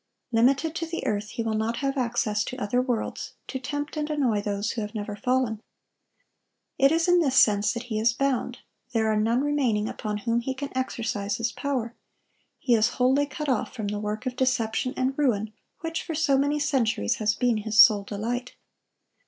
[0.31, 4.09] Limited to the earth, he will not have access to other worlds, to tempt and
[4.09, 5.61] annoy those who have never fallen.
[6.79, 8.57] It is in this sense that he is bound:
[8.93, 11.93] there are none remaining, upon whom he can exercise his power.
[12.57, 16.35] He is wholly cut off from the work of deception and ruin which for so
[16.35, 18.55] many centuries has been his sole delight.